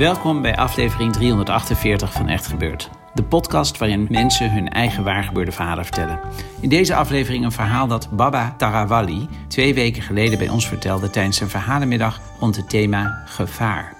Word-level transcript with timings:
Welkom 0.00 0.42
bij 0.42 0.56
aflevering 0.56 1.12
348 1.12 2.12
van 2.12 2.28
Echt 2.28 2.46
Gebeurd. 2.46 2.90
De 3.14 3.22
podcast 3.22 3.78
waarin 3.78 4.06
mensen 4.10 4.52
hun 4.52 4.68
eigen 4.68 5.04
waargebeurde 5.04 5.52
verhalen 5.52 5.84
vertellen. 5.84 6.20
In 6.60 6.68
deze 6.68 6.94
aflevering 6.94 7.44
een 7.44 7.52
verhaal 7.52 7.86
dat 7.86 8.10
Baba 8.10 8.54
Tarawali 8.56 9.28
twee 9.48 9.74
weken 9.74 10.02
geleden 10.02 10.38
bij 10.38 10.48
ons 10.48 10.68
vertelde 10.68 11.10
tijdens 11.10 11.40
een 11.40 11.48
verhalenmiddag 11.48 12.20
rond 12.38 12.56
het 12.56 12.70
thema 12.70 13.22
gevaar. 13.26 13.94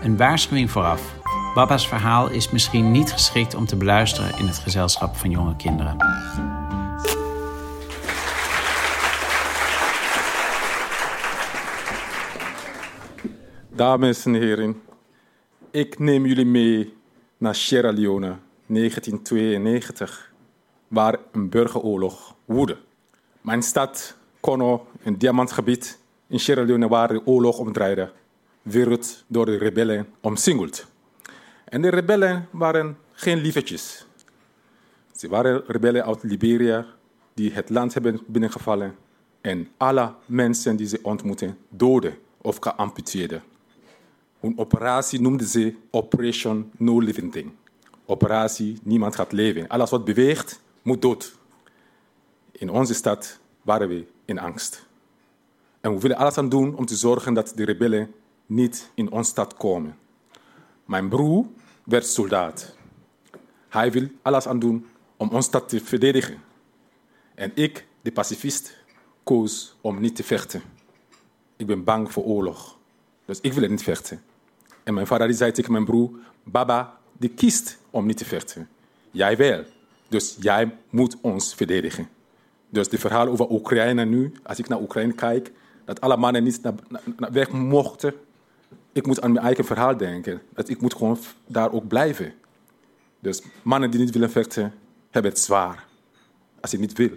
Een 0.00 0.16
waarschuwing 0.16 0.70
vooraf. 0.70 1.14
Baba's 1.54 1.88
verhaal 1.88 2.30
is 2.30 2.50
misschien 2.50 2.90
niet 2.90 3.12
geschikt 3.12 3.54
om 3.54 3.66
te 3.66 3.76
beluisteren 3.76 4.38
in 4.38 4.46
het 4.46 4.58
gezelschap 4.58 5.16
van 5.16 5.30
jonge 5.30 5.56
kinderen. 5.56 5.96
Dames 13.74 14.24
en 14.24 14.34
heren, 14.34 14.76
ik 15.72 15.98
neem 15.98 16.26
jullie 16.26 16.44
mee 16.44 16.94
naar 17.38 17.54
Sierra 17.54 17.92
Leone 17.92 18.36
1992, 18.66 20.32
waar 20.88 21.18
een 21.32 21.48
burgeroorlog 21.48 22.34
woedde. 22.44 22.76
Mijn 23.40 23.62
stad, 23.62 24.16
Kono, 24.40 24.86
een 25.02 25.18
diamantgebied 25.18 25.98
in 26.26 26.40
Sierra 26.40 26.62
Leone 26.62 26.88
waar 26.88 27.08
de 27.08 27.26
oorlog 27.26 27.58
omdraaide, 27.58 28.12
werd 28.62 29.24
door 29.26 29.46
de 29.46 29.56
rebellen 29.56 30.06
omsingeld. 30.20 30.86
En 31.64 31.82
de 31.82 31.88
rebellen 31.88 32.48
waren 32.50 32.98
geen 33.12 33.38
lievertjes. 33.38 34.06
Ze 35.16 35.28
waren 35.28 35.62
rebellen 35.66 36.04
uit 36.04 36.22
Liberia 36.22 36.86
die 37.34 37.52
het 37.52 37.70
land 37.70 37.94
hebben 37.94 38.20
binnengevallen 38.26 38.94
en 39.40 39.68
alle 39.76 40.14
mensen 40.26 40.76
die 40.76 40.86
ze 40.86 40.98
ontmoeten 41.02 41.58
doden 41.68 42.18
of 42.40 42.56
geamputeerden. 42.60 43.42
Hun 44.42 44.58
operatie 44.58 45.20
noemden 45.20 45.46
ze 45.46 45.74
Operation 45.90 46.70
No 46.76 46.98
Living 46.98 47.32
Thing. 47.32 47.52
Operatie 48.06 48.78
Niemand 48.82 49.14
gaat 49.14 49.32
leven. 49.32 49.68
Alles 49.68 49.90
wat 49.90 50.04
beweegt 50.04 50.60
moet 50.82 51.02
dood. 51.02 51.38
In 52.52 52.70
onze 52.70 52.94
stad 52.94 53.38
waren 53.62 53.88
we 53.88 54.06
in 54.24 54.38
angst. 54.38 54.86
En 55.80 55.94
we 55.94 56.00
willen 56.00 56.16
alles 56.16 56.38
aan 56.38 56.48
doen 56.48 56.76
om 56.76 56.86
te 56.86 56.96
zorgen 56.96 57.34
dat 57.34 57.52
de 57.54 57.64
rebellen 57.64 58.14
niet 58.46 58.90
in 58.94 59.10
onze 59.10 59.30
stad 59.30 59.54
komen. 59.56 59.96
Mijn 60.84 61.08
broer 61.08 61.46
werd 61.84 62.06
soldaat. 62.06 62.76
Hij 63.68 63.92
wil 63.92 64.08
alles 64.22 64.46
aan 64.46 64.58
doen 64.58 64.86
om 65.16 65.28
onze 65.28 65.48
stad 65.48 65.68
te 65.68 65.80
verdedigen. 65.80 66.38
En 67.34 67.50
ik, 67.54 67.86
de 68.00 68.12
pacifist, 68.12 68.76
koos 69.22 69.76
om 69.80 70.00
niet 70.00 70.16
te 70.16 70.24
vechten. 70.24 70.62
Ik 71.56 71.66
ben 71.66 71.84
bang 71.84 72.12
voor 72.12 72.24
oorlog. 72.24 72.78
Dus 73.24 73.40
ik 73.40 73.52
wil 73.52 73.68
niet 73.68 73.82
vechten. 73.82 74.22
En 74.82 74.94
mijn 74.94 75.06
vader 75.06 75.34
zei 75.34 75.52
tegen 75.52 75.72
mijn 75.72 75.84
broer, 75.84 76.10
Baba, 76.44 76.98
die 77.12 77.30
kiest 77.30 77.78
om 77.90 78.06
niet 78.06 78.16
te 78.16 78.24
vechten. 78.24 78.68
Jij 79.10 79.36
wel. 79.36 79.64
Dus 80.08 80.36
jij 80.40 80.76
moet 80.90 81.16
ons 81.20 81.54
verdedigen. 81.54 82.08
Dus 82.68 82.88
de 82.88 82.98
verhaal 82.98 83.28
over 83.28 83.50
Oekraïne 83.50 84.04
nu, 84.04 84.32
als 84.42 84.58
ik 84.58 84.68
naar 84.68 84.80
Oekraïne 84.80 85.12
kijk, 85.12 85.52
dat 85.84 86.00
alle 86.00 86.16
mannen 86.16 86.42
niet 86.42 86.62
naar, 86.62 86.74
naar 87.16 87.32
weg 87.32 87.50
mochten. 87.50 88.14
Ik 88.92 89.06
moet 89.06 89.20
aan 89.20 89.32
mijn 89.32 89.44
eigen 89.44 89.64
verhaal 89.64 89.96
denken. 89.96 90.42
Dat 90.54 90.68
ik 90.68 90.80
moet 90.80 90.94
gewoon 90.94 91.18
daar 91.46 91.72
ook 91.72 91.88
blijven. 91.88 92.34
Dus 93.20 93.42
mannen 93.62 93.90
die 93.90 94.00
niet 94.00 94.12
willen 94.12 94.30
vechten, 94.30 94.74
hebben 95.10 95.30
het 95.30 95.40
zwaar. 95.40 95.86
Als 96.60 96.70
je 96.70 96.78
niet 96.78 96.92
wil. 96.92 97.10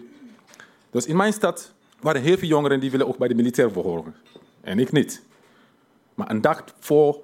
Dus 0.90 1.06
in 1.06 1.16
mijn 1.16 1.34
stad 1.34 1.74
waren 2.00 2.22
heel 2.22 2.38
veel 2.38 2.48
jongeren 2.48 2.80
die 2.80 2.92
willen 2.92 3.08
ook 3.08 3.18
bij 3.18 3.28
de 3.28 3.36
militair 3.36 3.72
behoren. 3.72 4.16
En 4.62 4.80
ik 4.80 4.92
niet. 4.92 5.22
Maar 6.14 6.30
een 6.30 6.42
dag 6.42 6.64
voor 6.80 7.24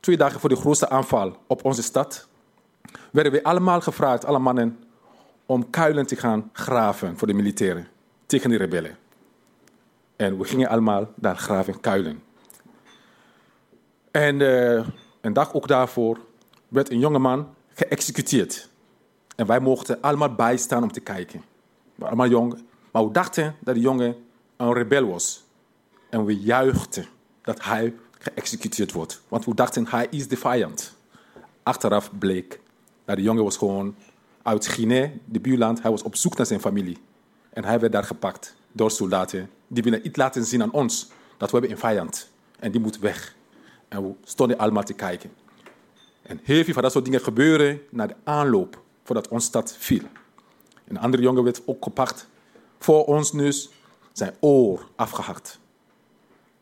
twee 0.00 0.16
dagen 0.16 0.40
voor 0.40 0.48
de 0.48 0.56
grootste 0.56 0.88
aanval 0.88 1.36
op 1.46 1.64
onze 1.64 1.82
stad, 1.82 2.28
werden 3.12 3.32
we 3.32 3.42
allemaal 3.42 3.80
gevraagd, 3.80 4.24
alle 4.24 4.38
mannen, 4.38 4.78
om 5.46 5.70
kuilen 5.70 6.06
te 6.06 6.16
gaan 6.16 6.50
graven 6.52 7.18
voor 7.18 7.26
de 7.26 7.34
militairen 7.34 7.88
tegen 8.26 8.50
de 8.50 8.56
rebellen. 8.56 8.96
En 10.16 10.38
we 10.38 10.44
gingen 10.44 10.68
allemaal 10.68 11.12
daar 11.14 11.36
graven, 11.36 11.80
kuilen. 11.80 12.22
En 14.10 14.40
uh, 14.40 14.86
een 15.20 15.32
dag 15.32 15.54
ook 15.54 15.68
daarvoor 15.68 16.18
werd 16.68 16.90
een 16.90 16.98
jongeman 16.98 17.54
geëxecuteerd. 17.74 18.68
En 19.36 19.46
wij 19.46 19.60
mochten 19.60 20.00
allemaal 20.00 20.34
bijstaan 20.34 20.82
om 20.82 20.92
te 20.92 21.00
kijken. 21.00 21.44
We 21.94 22.06
allemaal 22.06 22.28
jong, 22.28 22.62
maar 22.90 23.06
we 23.06 23.12
dachten 23.12 23.56
dat 23.60 23.74
de 23.74 23.80
jongen 23.80 24.16
een 24.56 24.72
rebel 24.72 25.06
was. 25.06 25.44
En 26.10 26.24
we 26.24 26.40
juichten 26.40 27.06
dat 27.42 27.64
hij 27.64 27.94
geëxecuteerd 28.18 28.92
wordt. 28.92 29.20
Want 29.28 29.44
we 29.44 29.54
dachten, 29.54 29.86
hij 29.88 30.06
is 30.10 30.28
de 30.28 30.36
vijand. 30.36 30.96
Achteraf 31.62 32.10
bleek 32.18 32.60
dat 33.04 33.16
de 33.16 33.22
jongen 33.22 33.44
was 33.44 33.56
gewoon 33.56 33.94
uit 34.42 34.66
Guinea, 34.66 35.10
de 35.24 35.40
buurland. 35.40 35.82
Hij 35.82 35.90
was 35.90 36.02
op 36.02 36.16
zoek 36.16 36.36
naar 36.36 36.46
zijn 36.46 36.60
familie. 36.60 36.98
En 37.50 37.64
hij 37.64 37.80
werd 37.80 37.92
daar 37.92 38.04
gepakt 38.04 38.56
door 38.72 38.90
soldaten. 38.90 39.50
Die 39.66 39.82
willen 39.82 40.06
iets 40.06 40.16
laten 40.16 40.44
zien 40.44 40.62
aan 40.62 40.72
ons. 40.72 41.08
Dat 41.36 41.50
we 41.50 41.56
hebben 41.56 41.70
een 41.70 41.82
vijand. 41.82 42.30
En 42.58 42.70
die 42.70 42.80
moet 42.80 42.98
weg. 42.98 43.34
En 43.88 44.02
we 44.02 44.14
stonden 44.24 44.58
allemaal 44.58 44.82
te 44.82 44.92
kijken. 44.92 45.30
En 46.22 46.40
heel 46.42 46.64
veel 46.64 46.74
van 46.74 46.82
dat 46.82 46.92
soort 46.92 47.04
dingen 47.04 47.20
gebeuren 47.20 47.80
na 47.90 48.06
de 48.06 48.14
aanloop 48.24 48.82
voordat 49.04 49.28
onze 49.28 49.46
stad 49.46 49.76
viel. 49.78 50.02
Een 50.88 50.98
andere 50.98 51.22
jongen 51.22 51.44
werd 51.44 51.62
ook 51.66 51.84
gepakt. 51.84 52.28
Voor 52.78 53.04
ons 53.04 53.32
neus 53.32 53.70
zijn 54.12 54.34
oor 54.40 54.88
afgehakt. 54.96 55.58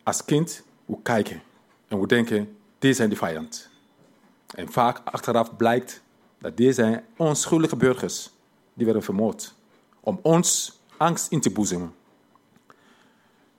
Als 0.03 0.25
kind, 0.25 0.63
we 0.87 0.97
kijken. 1.03 1.43
En 1.89 2.01
we 2.01 2.07
denken, 2.07 2.57
dit 2.79 2.97
zijn 2.97 3.11
de 3.11 3.17
vijand. 3.17 3.69
En 4.55 4.73
vaak 4.73 5.01
achteraf 5.05 5.57
blijkt 5.57 6.03
dat 6.39 6.75
zijn 6.75 7.05
onschuldige 7.17 7.77
burgers 7.77 8.31
die 8.75 8.85
werden 8.85 9.03
vermoord. 9.03 9.55
Om 10.01 10.19
ons 10.23 10.81
angst 10.97 11.31
in 11.31 11.41
te 11.41 11.51
boezemen. 11.51 11.95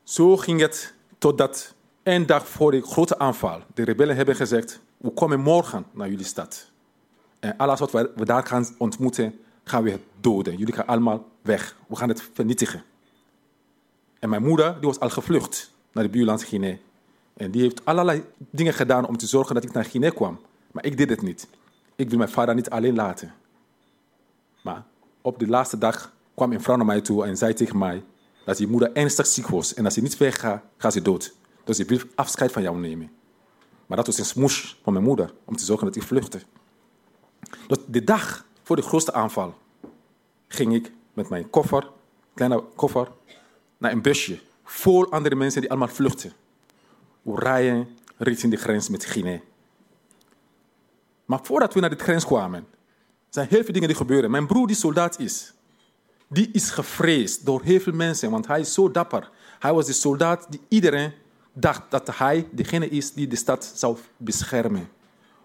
Zo 0.04 0.38
ging 0.38 0.60
het 0.62 0.94
totdat 1.18 1.74
een 2.04 2.26
dag 2.26 2.48
voor 2.48 2.72
de 2.72 2.82
grote 2.82 3.20
aanval 3.20 3.62
de 3.74 3.84
rebellen 3.84 4.16
hebben 4.16 4.36
gezegd, 4.36 4.80
we 4.98 5.10
komen 5.10 5.40
morgen 5.40 5.86
naar 5.92 6.10
jullie 6.10 6.26
stad. 6.26 6.72
En 7.40 7.58
alles 7.58 7.80
wat 7.80 7.92
we 7.92 8.26
daar 8.26 8.46
gaan 8.46 8.66
ontmoeten, 8.78 9.40
gaan 9.64 9.84
we 9.84 10.00
doden. 10.20 10.58
Jullie 10.58 10.74
gaan 10.74 10.88
allemaal 10.88 11.26
weg. 11.42 11.76
We 11.88 11.96
gaan 11.96 12.10
het 12.10 12.30
vernietigen. 12.34 12.84
En 14.20 14.30
mijn 14.30 14.44
moeder 14.44 14.74
die 14.80 14.88
was 14.88 15.00
al 15.00 15.10
gevlucht 15.10 15.72
naar 15.92 16.04
de 16.04 16.10
buurland 16.10 16.44
Guinea. 16.44 16.78
En 17.38 17.52
die 17.52 17.62
heeft 17.62 17.86
allerlei 17.86 18.24
dingen 18.38 18.74
gedaan 18.74 19.08
om 19.08 19.18
te 19.18 19.28
zorgen 19.28 19.56
dat 19.56 19.64
ik 19.64 19.74
naar 19.74 19.86
Guinea 19.86 20.10
kwam. 20.10 20.40
Maar 20.72 20.86
ik 20.86 20.98
deed 20.98 21.10
het 21.10 21.22
niet. 21.22 21.48
Ik 21.96 22.10
wil 22.10 22.18
mijn 22.18 22.30
vader 22.30 22.56
niet 22.56 22.70
alleen 22.70 22.96
laten. 22.96 23.34
Maar 24.64 24.84
op 25.22 25.40
de 25.40 25.48
laatste 25.48 25.78
dag 25.78 26.14
kwam 26.36 26.52
een 26.52 26.62
vrouw 26.62 26.76
naar 26.76 26.86
mij 26.86 27.02
toe 27.02 27.26
en 27.26 27.38
zei 27.38 27.54
tegen 27.54 27.78
mij 27.78 28.04
dat 28.46 28.58
je 28.58 28.68
moeder 28.68 28.94
ernstig 28.94 29.28
ziek 29.28 29.48
was. 29.48 29.74
En 29.74 29.86
als 29.86 29.94
ze 29.94 30.02
niet 30.02 30.18
weggaat, 30.18 30.64
gaat 30.78 30.94
ze 30.94 31.02
dood. 31.02 31.34
Dus 31.64 31.80
ik 31.80 31.90
wil 31.90 32.00
afscheid 32.16 32.52
van 32.52 32.62
jou 32.62 32.78
nemen. 32.78 33.12
Maar 33.86 33.98
dat 33.98 34.06
was 34.06 34.18
een 34.18 34.26
smoes 34.26 34.80
van 34.84 34.94
mijn 34.94 35.06
moeder 35.06 35.34
om 35.46 35.56
te 35.56 35.66
zorgen 35.66 35.86
dat 35.86 35.96
ik 35.96 36.04
vluchtte. 36.04 36.40
Dus 37.68 37.78
de 37.88 38.04
dag 38.04 38.46
voor 38.64 38.76
de 38.76 38.82
grootste 38.82 39.14
aanval 39.14 39.58
ging 40.48 40.74
ik 40.74 40.92
met 41.14 41.30
mijn 41.30 41.50
koffer, 41.50 41.90
kleine 42.34 42.64
koffer, 42.76 43.12
naar 43.78 43.92
een 43.92 44.02
busje 44.02 44.40
vol 44.64 45.12
andere 45.12 45.36
mensen 45.36 45.62
die 45.62 45.70
allemaal 45.70 45.88
vluchten. 45.88 46.34
We 47.28 47.40
rijden 47.40 47.88
richting 48.18 48.52
de 48.52 48.58
grens 48.58 48.90
met 48.90 49.06
Guinea. 49.06 49.40
Maar 51.26 51.40
voordat 51.44 51.74
we 51.74 51.80
naar 51.80 51.90
de 51.90 52.04
grens 52.04 52.26
kwamen, 52.26 52.68
zijn 53.30 53.48
heel 53.48 53.64
veel 53.64 53.74
dingen 53.74 53.88
die 53.88 53.98
gebeuren. 53.98 54.32
Mijn 54.32 54.48
broer 54.48 54.68
die 54.68 54.76
soldaat 54.76 55.20
is, 55.20 55.54
die 56.28 56.50
is 56.52 56.70
gevreesd 56.70 57.46
door 57.46 57.62
heel 57.64 57.80
veel 57.80 57.94
mensen, 57.94 58.32
want 58.32 58.48
hij 58.48 58.60
is 58.60 58.74
zo 58.74 58.92
dapper. 58.92 59.30
Hij 59.60 59.74
was 59.74 59.86
de 59.86 59.94
soldaat 59.94 60.48
die 60.50 60.60
iedereen 60.68 61.14
dacht 61.54 61.92
dat 61.92 62.18
hij 62.18 62.48
degene 62.52 62.90
is 62.90 63.14
die 63.14 63.28
de 63.28 63.36
stad 63.36 63.72
zou 63.76 63.98
beschermen, 64.18 64.90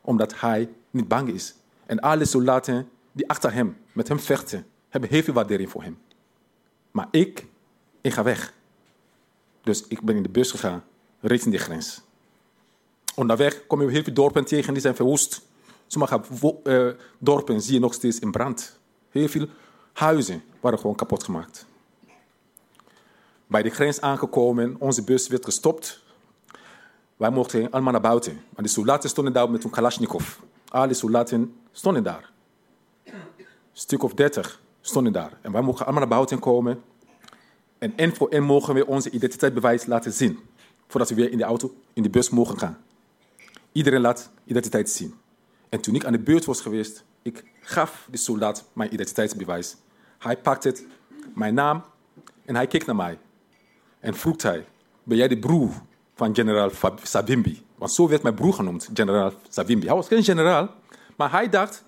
omdat 0.00 0.40
hij 0.40 0.68
niet 0.90 1.08
bang 1.08 1.28
is. 1.28 1.54
En 1.86 2.00
alle 2.00 2.24
soldaten 2.24 2.88
die 3.12 3.28
achter 3.28 3.52
hem, 3.52 3.76
met 3.92 4.08
hem 4.08 4.20
vechten, 4.20 4.66
hebben 4.88 5.10
heel 5.10 5.22
veel 5.22 5.34
waardering 5.34 5.70
voor 5.70 5.82
hem. 5.82 5.98
Maar 6.90 7.08
ik, 7.10 7.46
ik 8.00 8.12
ga 8.12 8.22
weg. 8.22 8.54
Dus 9.62 9.86
ik 9.88 10.02
ben 10.02 10.16
in 10.16 10.22
de 10.22 10.28
bus 10.28 10.50
gegaan 10.50 10.84
richting 11.22 11.54
de 11.54 11.60
grens. 11.60 12.00
Onderweg 13.14 13.66
kom 13.66 13.82
je 13.82 13.90
heel 13.90 14.02
veel 14.02 14.14
dorpen 14.14 14.44
tegen 14.44 14.72
die 14.72 14.82
zijn 14.82 14.96
verwoest. 14.96 15.42
Sommige 15.86 16.20
uh, 16.64 16.88
dorpen 17.18 17.60
zie 17.60 17.74
je 17.74 17.80
nog 17.80 17.94
steeds 17.94 18.18
in 18.18 18.30
brand. 18.30 18.78
Heel 19.10 19.28
veel 19.28 19.46
huizen 19.92 20.42
waren 20.60 20.78
gewoon 20.78 20.96
kapot 20.96 21.22
gemaakt. 21.22 21.66
Bij 23.46 23.62
de 23.62 23.70
grens 23.70 24.00
aangekomen, 24.00 24.76
onze 24.78 25.04
bus 25.04 25.28
werd 25.28 25.44
gestopt. 25.44 26.02
Wij 27.16 27.30
mochten 27.30 27.70
allemaal 27.70 27.92
naar 27.92 28.00
buiten. 28.00 28.32
Maar 28.32 28.64
de 28.64 28.70
soldaten 28.70 29.10
stonden 29.10 29.32
daar 29.32 29.50
met 29.50 29.64
een 29.64 29.70
kalasjnikov. 29.70 30.36
Alle 30.68 30.94
soldaten 30.94 31.54
stonden 31.72 32.02
daar. 32.02 32.30
Een 33.04 33.14
stuk 33.72 34.02
of 34.02 34.14
dertig 34.14 34.60
stonden 34.80 35.12
daar. 35.12 35.38
En 35.40 35.52
wij 35.52 35.62
mochten 35.62 35.84
allemaal 35.84 36.06
naar 36.06 36.16
buiten 36.16 36.38
komen. 36.38 36.82
En 37.78 37.92
één 37.96 38.16
voor 38.16 38.28
één 38.28 38.42
mogen 38.42 38.74
we 38.74 38.86
onze 38.86 39.10
identiteitsbewijs 39.10 39.86
laten 39.86 40.12
zien 40.12 40.38
voordat 40.92 41.10
we 41.10 41.14
weer 41.14 41.30
in 41.30 41.38
de 41.38 41.44
auto, 41.44 41.74
in 41.92 42.02
de 42.02 42.10
bus 42.10 42.30
mogen 42.30 42.58
gaan. 42.58 42.78
Iedereen 43.72 44.00
laat 44.00 44.30
identiteit 44.44 44.90
zien. 44.90 45.14
En 45.68 45.80
toen 45.80 45.94
ik 45.94 46.04
aan 46.04 46.12
de 46.12 46.18
beurt 46.18 46.44
was 46.44 46.60
geweest, 46.60 47.04
ik 47.22 47.44
gaf 47.60 48.08
de 48.10 48.16
soldaat 48.16 48.64
mijn 48.72 48.92
identiteitsbewijs. 48.92 49.76
Hij 50.18 50.36
pakte 50.36 50.68
het, 50.68 50.86
mijn 51.34 51.54
naam, 51.54 51.84
en 52.44 52.54
hij 52.54 52.66
keek 52.66 52.86
naar 52.86 52.96
mij. 52.96 53.18
En 54.00 54.14
vroeg 54.14 54.42
hij, 54.42 54.66
ben 55.02 55.16
jij 55.16 55.28
de 55.28 55.38
broer 55.38 55.70
van 56.14 56.34
generaal 56.34 56.70
Savimbi? 57.02 57.62
Want 57.74 57.92
zo 57.92 58.08
werd 58.08 58.22
mijn 58.22 58.34
broer 58.34 58.52
genoemd, 58.52 58.90
generaal 58.94 59.32
Savimbi. 59.48 59.86
Hij 59.86 59.94
was 59.96 60.08
geen 60.08 60.24
generaal, 60.24 60.74
maar 61.16 61.30
hij 61.30 61.48
dacht, 61.48 61.84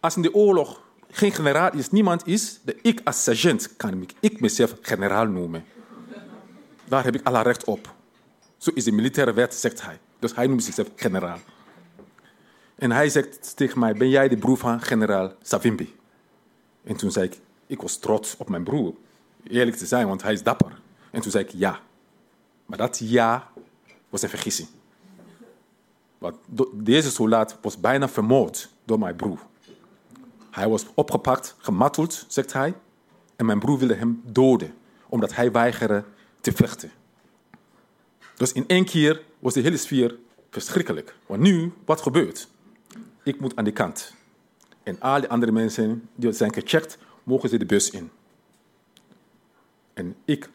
als 0.00 0.16
in 0.16 0.22
de 0.22 0.34
oorlog 0.34 0.82
geen 1.10 1.32
generaal 1.32 1.72
is, 1.72 1.90
niemand 1.90 2.26
is, 2.26 2.60
dat 2.62 2.74
ik 2.82 3.00
als 3.04 3.22
sergeant 3.22 3.76
kan 3.76 4.06
ik 4.20 4.40
mezelf 4.40 4.74
generaal 4.80 5.26
noemen. 5.26 5.64
Daar 6.84 7.04
heb 7.04 7.14
ik 7.14 7.26
alle 7.26 7.42
recht 7.42 7.64
op. 7.64 7.98
Zo 8.60 8.70
is 8.74 8.84
de 8.84 8.92
militaire 8.92 9.32
wet, 9.32 9.54
zegt 9.54 9.82
hij. 9.82 9.98
Dus 10.18 10.34
hij 10.34 10.46
noemt 10.46 10.64
zichzelf 10.64 10.88
generaal. 10.96 11.38
En 12.74 12.90
hij 12.90 13.08
zegt 13.08 13.56
tegen 13.56 13.78
mij, 13.78 13.94
ben 13.94 14.08
jij 14.08 14.28
de 14.28 14.36
broer 14.36 14.56
van 14.56 14.82
generaal 14.82 15.32
Savimbi? 15.42 15.96
En 16.84 16.96
toen 16.96 17.10
zei 17.10 17.26
ik, 17.26 17.40
ik 17.66 17.82
was 17.82 17.96
trots 17.96 18.36
op 18.36 18.48
mijn 18.48 18.62
broer. 18.62 18.94
Eerlijk 19.42 19.76
te 19.76 19.86
zijn, 19.86 20.06
want 20.06 20.22
hij 20.22 20.32
is 20.32 20.42
dapper. 20.42 20.80
En 21.10 21.20
toen 21.20 21.30
zei 21.30 21.44
ik 21.44 21.50
ja. 21.50 21.80
Maar 22.66 22.78
dat 22.78 22.98
ja 22.98 23.48
was 24.08 24.22
een 24.22 24.28
vergissing. 24.28 24.68
Want 26.18 26.36
deze 26.72 27.10
soldaat 27.10 27.58
was 27.60 27.80
bijna 27.80 28.08
vermoord 28.08 28.70
door 28.84 28.98
mijn 28.98 29.16
broer. 29.16 29.38
Hij 30.50 30.68
was 30.68 30.86
opgepakt, 30.94 31.54
gemarteld, 31.58 32.24
zegt 32.28 32.52
hij. 32.52 32.74
En 33.36 33.46
mijn 33.46 33.58
broer 33.58 33.78
wilde 33.78 33.94
hem 33.94 34.22
doden, 34.24 34.74
omdat 35.08 35.34
hij 35.34 35.52
weigerde 35.52 36.04
te 36.40 36.52
vechten. 36.52 36.90
Dus 38.40 38.52
in 38.52 38.64
één 38.66 38.84
keer 38.84 39.22
was 39.38 39.54
de 39.54 39.60
hele 39.60 39.76
sfeer 39.76 40.16
verschrikkelijk. 40.50 41.16
Want 41.26 41.40
nu, 41.40 41.72
wat 41.84 42.00
gebeurt? 42.00 42.48
Ik 43.22 43.40
moet 43.40 43.56
aan 43.56 43.64
de 43.64 43.72
kant. 43.72 44.14
En 44.82 45.00
al 45.00 45.20
die 45.20 45.28
andere 45.28 45.52
mensen 45.52 46.08
die 46.14 46.32
zijn 46.32 46.52
gecheckt, 46.52 46.98
mogen 47.22 47.48
ze 47.48 47.56
de 47.56 47.66
bus 47.66 47.90
in. 47.90 48.10
En 49.92 50.16
ik 50.24 50.50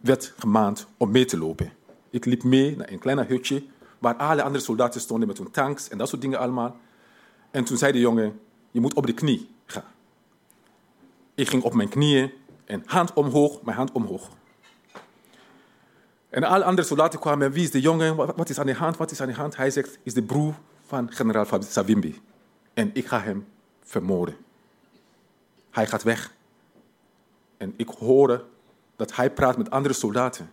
werd 0.00 0.34
gemaand 0.38 0.86
om 0.96 1.10
mee 1.10 1.24
te 1.24 1.38
lopen. 1.38 1.72
Ik 2.10 2.24
liep 2.24 2.42
mee 2.42 2.76
naar 2.76 2.90
een 2.90 2.98
klein 2.98 3.26
hutje 3.26 3.62
waar 3.98 4.14
alle 4.14 4.42
andere 4.42 4.64
soldaten 4.64 5.00
stonden 5.00 5.28
met 5.28 5.38
hun 5.38 5.50
tanks 5.50 5.88
en 5.88 5.98
dat 5.98 6.08
soort 6.08 6.22
dingen 6.22 6.38
allemaal. 6.38 6.76
En 7.50 7.64
toen 7.64 7.76
zei 7.76 7.92
de 7.92 8.00
jongen, 8.00 8.40
je 8.70 8.80
moet 8.80 8.94
op 8.94 9.06
de 9.06 9.14
knie 9.14 9.48
gaan. 9.66 9.92
Ik 11.34 11.48
ging 11.48 11.62
op 11.62 11.74
mijn 11.74 11.88
knieën 11.88 12.32
en 12.64 12.82
hand 12.86 13.12
omhoog, 13.12 13.62
mijn 13.62 13.76
hand 13.76 13.92
omhoog. 13.92 14.30
En 16.36 16.44
alle 16.44 16.64
andere 16.64 16.86
soldaten 16.86 17.18
kwamen, 17.18 17.52
wie 17.52 17.62
is 17.62 17.70
de 17.70 17.80
jongen, 17.80 18.16
wat 18.16 18.48
is 18.48 18.58
aan 18.58 18.66
de 18.66 18.74
hand, 18.74 18.96
wat 18.96 19.10
is 19.10 19.20
aan 19.20 19.26
de 19.26 19.34
hand? 19.34 19.56
Hij 19.56 19.70
zegt, 19.70 19.98
is 20.02 20.14
de 20.14 20.22
broer 20.22 20.54
van 20.86 21.12
generaal 21.12 21.46
Savimbi. 21.60 22.20
En 22.74 22.90
ik 22.92 23.06
ga 23.06 23.20
hem 23.20 23.46
vermoorden. 23.82 24.36
Hij 25.70 25.86
gaat 25.86 26.02
weg. 26.02 26.32
En 27.56 27.74
ik 27.76 27.88
hoorde 27.88 28.44
dat 28.96 29.16
hij 29.16 29.30
praat 29.30 29.56
met 29.56 29.70
andere 29.70 29.94
soldaten. 29.94 30.50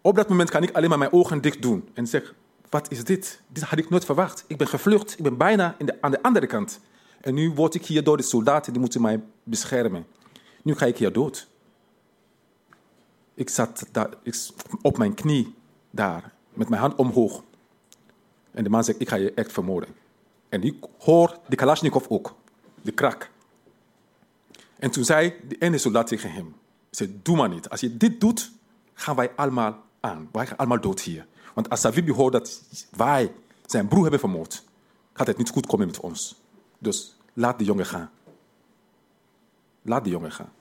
Op 0.00 0.16
dat 0.16 0.28
moment 0.28 0.50
kan 0.50 0.62
ik 0.62 0.74
alleen 0.74 0.88
maar 0.88 0.98
mijn 0.98 1.12
ogen 1.12 1.40
dicht 1.40 1.62
doen 1.62 1.88
en 1.92 2.06
zeg: 2.06 2.34
Wat 2.70 2.90
is 2.90 3.04
dit? 3.04 3.40
Dit 3.48 3.62
had 3.62 3.78
ik 3.78 3.90
nooit 3.90 4.04
verwacht. 4.04 4.44
Ik 4.46 4.56
ben 4.56 4.66
gevlucht. 4.68 5.12
Ik 5.12 5.22
ben 5.22 5.36
bijna 5.36 5.76
de, 5.78 5.98
aan 6.00 6.10
de 6.10 6.22
andere 6.22 6.46
kant. 6.46 6.80
En 7.20 7.34
nu 7.34 7.50
word 7.50 7.74
ik 7.74 7.86
hier 7.86 8.04
door 8.04 8.16
de 8.16 8.22
soldaten 8.22 8.72
die 8.72 8.80
moeten 8.80 9.00
mij 9.00 9.22
beschermen. 9.42 10.06
Nu 10.62 10.74
ga 10.74 10.86
ik 10.86 10.98
hier 10.98 11.12
dood. 11.12 11.48
Ik 13.34 13.48
zat 13.48 13.86
daar, 13.92 14.08
ik, 14.22 14.48
op 14.82 14.98
mijn 14.98 15.14
knie 15.14 15.54
daar, 15.90 16.32
met 16.52 16.68
mijn 16.68 16.80
hand 16.80 16.94
omhoog. 16.94 17.42
En 18.50 18.64
de 18.64 18.70
man 18.70 18.84
zegt: 18.84 19.00
Ik 19.00 19.08
ga 19.08 19.16
je 19.16 19.34
echt 19.34 19.52
vermoorden. 19.52 19.94
En 20.48 20.62
ik 20.62 20.84
hoor 20.98 21.38
de 21.48 21.56
Kalashnikov 21.56 22.06
ook, 22.08 22.34
de 22.82 22.92
krak. 22.92 23.30
En 24.78 24.90
toen 24.90 25.04
zei 25.04 25.34
de 25.48 25.58
ene 25.58 25.78
soldaat 25.78 26.06
tegen 26.06 26.32
hem: 26.32 26.54
zei, 26.90 27.20
doe 27.22 27.36
maar 27.36 27.48
niet. 27.48 27.68
Als 27.68 27.80
je 27.80 27.96
dit 27.96 28.20
doet, 28.20 28.52
gaan 28.94 29.16
wij 29.16 29.32
allemaal 29.36 29.82
aan. 30.00 30.28
Wij 30.32 30.46
gaan 30.46 30.56
allemaal 30.56 30.80
dood 30.80 31.00
hier. 31.00 31.26
Want 31.54 31.70
als 31.70 31.80
Savibi 31.80 32.12
hoort 32.12 32.32
dat 32.32 32.62
wij 32.90 33.32
zijn 33.66 33.88
broer 33.88 34.02
hebben 34.02 34.20
vermoord, 34.20 34.64
gaat 35.12 35.26
het 35.26 35.36
niet 35.36 35.50
goed 35.50 35.66
komen 35.66 35.86
met 35.86 36.00
ons. 36.00 36.42
Dus 36.78 37.16
laat 37.32 37.58
de 37.58 37.64
jongen 37.64 37.86
gaan. 37.86 38.10
Laat 39.82 40.04
de 40.04 40.10
jongen 40.10 40.32
gaan. 40.32 40.52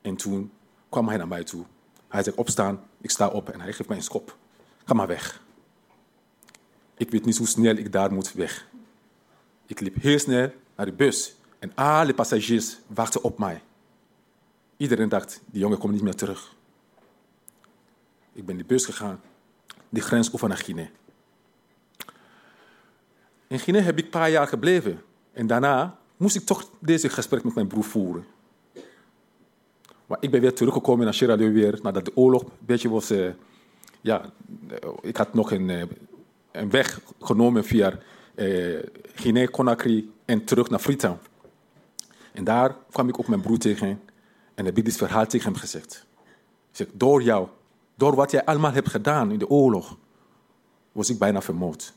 En 0.00 0.16
toen 0.16 0.52
kwam 0.90 1.08
hij 1.08 1.16
naar 1.16 1.28
mij 1.28 1.44
toe. 1.44 1.64
Hij 2.08 2.22
zegt 2.22 2.36
opstaan, 2.36 2.84
ik 3.00 3.10
sta 3.10 3.28
op 3.28 3.48
en 3.48 3.60
hij 3.60 3.72
geeft 3.72 3.88
mij 3.88 3.98
een 3.98 4.02
schop. 4.02 4.36
Ga 4.84 4.94
maar 4.94 5.06
weg. 5.06 5.42
Ik 6.96 7.10
weet 7.10 7.24
niet 7.24 7.38
hoe 7.38 7.46
snel 7.46 7.76
ik 7.76 7.92
daar 7.92 8.12
moet 8.12 8.32
weg. 8.32 8.66
Ik 9.66 9.80
liep 9.80 10.02
heel 10.02 10.18
snel 10.18 10.52
naar 10.76 10.86
de 10.86 10.92
bus 10.92 11.34
en 11.58 11.74
alle 11.74 12.14
passagiers 12.14 12.78
wachten 12.86 13.22
op 13.22 13.38
mij. 13.38 13.62
Iedereen 14.76 15.08
dacht, 15.08 15.40
die 15.46 15.60
jongen 15.60 15.78
komt 15.78 15.92
niet 15.92 16.02
meer 16.02 16.14
terug. 16.14 16.54
Ik 18.32 18.46
ben 18.46 18.56
de 18.56 18.64
bus 18.64 18.84
gegaan, 18.84 19.20
de 19.88 20.00
grens 20.00 20.32
over 20.32 20.48
naar 20.48 20.56
Guinea. 20.56 20.88
In 23.46 23.58
Guinea 23.58 23.82
heb 23.82 23.98
ik 23.98 24.04
een 24.04 24.10
paar 24.10 24.30
jaar 24.30 24.46
gebleven. 24.46 25.02
En 25.32 25.46
daarna 25.46 25.98
moest 26.16 26.36
ik 26.36 26.46
toch 26.46 26.70
deze 26.78 27.08
gesprek 27.08 27.44
met 27.44 27.54
mijn 27.54 27.66
broer 27.66 27.84
voeren. 27.84 28.26
Maar 30.10 30.18
ik 30.20 30.30
ben 30.30 30.40
weer 30.40 30.54
teruggekomen 30.54 31.04
naar 31.04 31.14
Sierra 31.14 31.34
Leone 31.34 31.52
weer, 31.52 31.78
nadat 31.82 32.04
de 32.04 32.16
oorlog 32.16 32.42
een 32.42 32.50
beetje 32.58 32.88
was... 32.88 33.10
Uh, 33.10 33.30
ja, 34.00 34.32
ik 35.00 35.16
had 35.16 35.34
nog 35.34 35.52
een, 35.52 35.68
uh, 35.68 35.82
een 36.52 36.70
weg 36.70 37.00
genomen 37.20 37.64
via 37.64 37.98
uh, 38.34 38.78
Guinea, 39.14 39.46
Conakry 39.46 40.08
en 40.24 40.44
terug 40.44 40.70
naar 40.70 40.78
Freetown. 40.78 41.18
En 42.32 42.44
daar 42.44 42.76
kwam 42.90 43.08
ik 43.08 43.18
ook 43.18 43.28
mijn 43.28 43.40
broer 43.40 43.58
tegen. 43.58 44.00
En 44.54 44.64
heb 44.64 44.78
ik 44.78 44.84
dit 44.84 44.96
verhaal 44.96 45.26
tegen 45.26 45.50
hem 45.50 45.60
gezegd. 45.60 46.06
Ik 46.70 46.76
zeg, 46.76 46.86
door 46.92 47.22
jou, 47.22 47.48
door 47.94 48.14
wat 48.14 48.30
jij 48.30 48.44
allemaal 48.44 48.72
hebt 48.72 48.88
gedaan 48.88 49.30
in 49.30 49.38
de 49.38 49.48
oorlog, 49.48 49.96
was 50.92 51.10
ik 51.10 51.18
bijna 51.18 51.42
vermoord. 51.42 51.92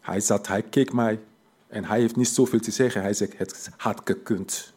Hij 0.00 0.20
zat, 0.20 0.46
hij 0.46 0.62
keek 0.62 0.92
mij 0.92 1.20
en 1.68 1.84
hij 1.84 2.00
heeft 2.00 2.16
niet 2.16 2.28
zoveel 2.28 2.60
te 2.60 2.70
zeggen. 2.70 3.02
Hij 3.02 3.14
zegt, 3.14 3.38
het 3.38 3.70
had 3.76 4.00
gekund. 4.04 4.72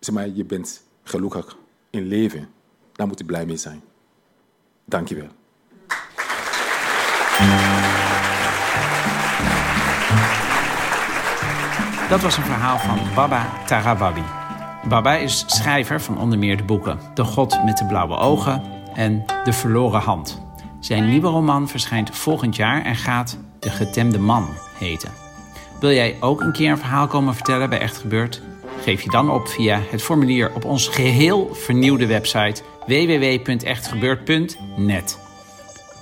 Zeg 0.00 0.14
maar, 0.14 0.28
je 0.28 0.44
bent 0.44 0.84
gelukkig 1.08 1.56
in 1.90 2.06
leven. 2.06 2.48
Daar 2.92 3.06
moet 3.06 3.18
je 3.18 3.24
blij 3.24 3.46
mee 3.46 3.56
zijn. 3.56 3.82
Dank 4.84 5.08
je 5.08 5.14
wel. 5.14 5.28
Dat 12.08 12.20
was 12.20 12.36
een 12.36 12.42
verhaal 12.42 12.78
van 12.78 12.98
Baba 13.14 13.46
Tarawali. 13.66 14.22
Baba 14.88 15.14
is 15.14 15.44
schrijver 15.46 16.00
van 16.00 16.18
onder 16.18 16.38
meer 16.38 16.56
de 16.56 16.64
boeken 16.64 16.98
De 17.14 17.24
God 17.24 17.64
met 17.64 17.78
de 17.78 17.86
Blauwe 17.86 18.16
Ogen 18.16 18.62
en 18.94 19.24
De 19.44 19.52
Verloren 19.52 20.00
Hand. 20.00 20.42
Zijn 20.80 21.08
nieuwe 21.08 21.28
roman 21.28 21.68
verschijnt 21.68 22.16
volgend 22.16 22.56
jaar 22.56 22.84
en 22.84 22.96
gaat 22.96 23.38
De 23.58 23.70
Getemde 23.70 24.18
Man 24.18 24.48
heten. 24.78 25.10
Wil 25.80 25.90
jij 25.90 26.16
ook 26.20 26.40
een 26.40 26.52
keer 26.52 26.70
een 26.70 26.78
verhaal 26.78 27.06
komen 27.06 27.34
vertellen 27.34 27.70
bij 27.70 27.80
Echt 27.80 27.96
Gebeurd? 27.96 28.42
Geef 28.86 29.02
je 29.02 29.10
dan 29.10 29.30
op 29.30 29.48
via 29.48 29.80
het 29.90 30.02
formulier 30.02 30.54
op 30.54 30.64
onze 30.64 30.92
geheel 30.92 31.54
vernieuwde 31.54 32.06
website 32.06 32.62
www.echtgebeurd.net. 32.86 35.18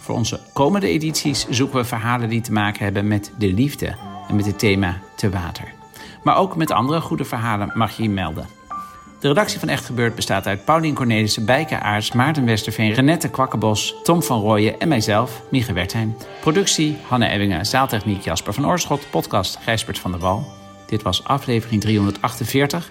Voor 0.01 0.15
onze 0.15 0.41
komende 0.53 0.89
edities 0.89 1.49
zoeken 1.49 1.79
we 1.79 1.85
verhalen 1.85 2.29
die 2.29 2.41
te 2.41 2.53
maken 2.53 2.85
hebben 2.85 3.07
met 3.07 3.33
de 3.39 3.53
liefde 3.53 3.97
en 4.29 4.37
met 4.37 4.47
het 4.47 4.59
thema 4.59 5.01
te 5.17 5.31
water. 5.31 5.73
Maar 6.23 6.37
ook 6.37 6.57
met 6.57 6.71
andere 6.71 7.01
goede 7.01 7.25
verhalen 7.25 7.71
mag 7.75 7.97
je 7.97 8.03
je 8.03 8.09
melden. 8.09 8.49
De 9.21 9.29
redactie 9.29 9.59
van 9.59 9.69
Echt 9.69 9.85
Gebeurd 9.85 10.15
bestaat 10.15 10.47
uit 10.47 10.65
Paulien 10.65 10.95
Cornelissen, 10.95 11.45
Bijke 11.45 11.81
Aarts, 11.81 12.13
Maarten 12.13 12.45
Westerveen, 12.45 12.93
Renette 12.93 13.29
Kwakkenbos, 13.29 13.95
Tom 14.03 14.23
van 14.23 14.41
Rooyen 14.41 14.81
en 14.81 14.89
mijzelf, 14.89 15.43
Mieke 15.51 15.73
Wertheim. 15.73 16.17
Productie 16.41 16.97
Hanne 17.09 17.29
Ebbingen, 17.29 17.67
zaaltechniek 17.67 18.25
Jasper 18.25 18.55
van 18.55 18.67
Oorschot, 18.67 19.11
podcast 19.11 19.59
Gijsbert 19.63 19.99
van 19.99 20.11
der 20.11 20.21
Wal. 20.21 20.64
Dit 20.87 21.03
was 21.03 21.25
aflevering 21.25 21.81
348. 21.81 22.91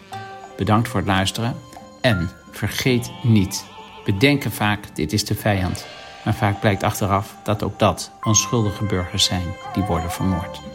Bedankt 0.57 0.87
voor 0.87 0.99
het 0.99 1.09
luisteren. 1.09 1.55
En 2.01 2.29
vergeet 2.51 3.11
niet, 3.23 3.65
we 4.05 4.17
denken 4.17 4.51
vaak 4.51 4.95
dit 4.95 5.13
is 5.13 5.25
de 5.25 5.35
vijand. 5.35 5.85
Maar 6.23 6.35
vaak 6.35 6.59
blijkt 6.59 6.83
achteraf 6.83 7.35
dat 7.43 7.63
ook 7.63 7.79
dat 7.79 8.11
onschuldige 8.21 8.85
burgers 8.85 9.23
zijn 9.23 9.55
die 9.73 9.83
worden 9.83 10.11
vermoord. 10.11 10.72